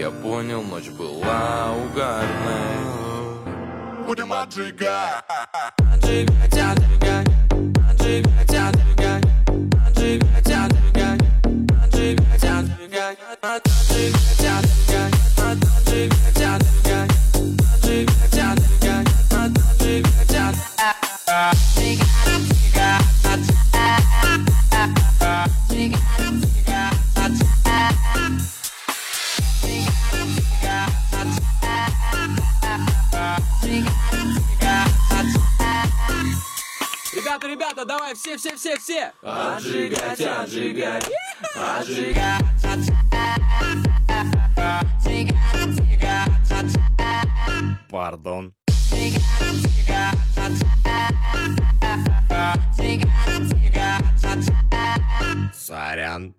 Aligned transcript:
я 0.00 0.10
понял, 0.10 0.62
ночь 0.62 0.88
была 0.88 1.74
угарной 1.74 2.80
Будем 4.06 4.32
отжигать. 4.32 5.22
Отжигать, 5.94 6.56
отжигать 6.56 6.99
Ребята, 37.20 37.48
ребята, 37.48 37.84
давай, 37.84 38.14
все, 38.14 38.38
все, 38.38 38.56
все, 38.56 38.78
все! 38.78 39.12
Отжигать, 39.20 40.18
отжигать 40.22 41.06
Отжигать 41.54 42.42
Пардон. 47.90 48.54
Сорян. 55.52 56.34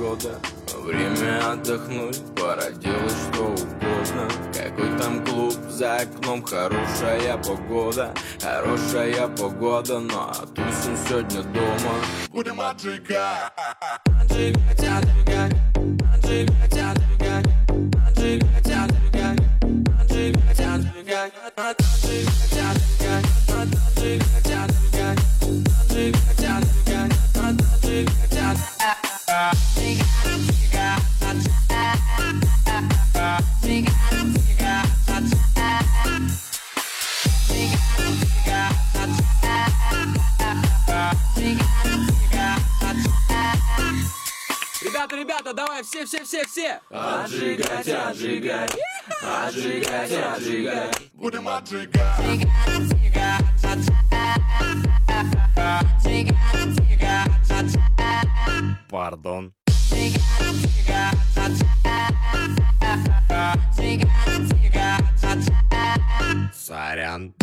Полгода 0.00 0.38
Время 0.82 1.52
отдохнуть, 1.52 2.20
пора 2.34 2.70
делать 2.70 3.12
что 3.32 3.42
угодно 3.42 4.28
Какой 4.54 4.98
там 4.98 5.24
клуб, 5.24 5.54
за 5.68 5.96
окном 5.96 6.42
хорошая 6.42 7.36
погода 7.38 8.14
Хорошая 8.40 9.28
погода, 9.28 9.98
но 9.98 10.32
тусим 10.54 10.96
сегодня 11.06 11.42
дома 11.42 11.94
Будем 12.30 12.60
отжигать 12.60 13.52
Отжигать, 14.22 14.80
отжигать 14.80 15.52
Отжигать, 16.14 16.72
отжигать 16.72 17.46
Отжигать, 18.08 18.66
отжигать 18.66 19.40
Отжигать, 20.00 20.60
отжигать 20.60 20.60
Отжигать, 20.60 20.60
отжигать 20.60 21.32
Отжигать, 21.56 22.79
Ребята, 44.82 45.14
ребята, 45.14 45.52
давай, 45.52 45.82
все, 45.82 46.06
все, 46.06 46.24
все, 46.24 46.42
все! 46.46 46.80
Отжигать, 46.88 47.86
отжигать 47.86 48.74
Отжигать, 49.20 50.10
отжигать 50.10 50.96
Будем 51.12 51.46
отжигать 51.48 52.00
Пардон. 58.88 59.54
Сорян. 66.52 67.34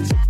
Аня, 0.00 0.29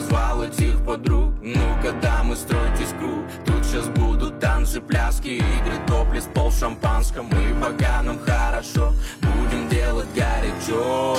позвал 0.00 0.44
этих 0.44 0.84
подруг? 0.84 1.34
Ну-ка, 1.42 1.92
дамы, 2.00 2.36
стройтесь 2.36 2.92
круг. 2.98 3.24
Тут 3.44 3.64
сейчас 3.64 3.86
будут 3.88 4.40
танцы, 4.40 4.80
пляски, 4.80 5.28
игры, 5.28 5.78
топлес, 5.86 6.24
пол 6.34 6.50
в 6.50 6.58
шампанском. 6.58 7.28
Мы 7.30 7.60
поганым 7.60 8.18
хорошо, 8.20 8.92
будем 9.20 9.68
делать 9.68 10.08
горячо. 10.14 11.16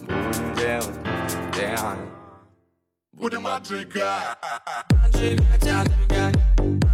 Будем 0.00 0.54
делать, 0.54 0.90
делать 1.54 1.98
Будем 3.12 3.46
Отжигать, 3.46 4.38
отжигать 5.04 5.66
Отжигать, 5.66 6.36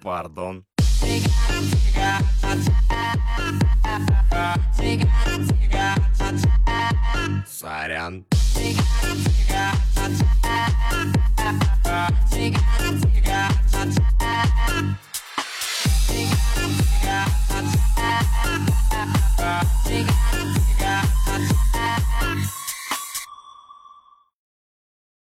Пардон. 0.02 0.66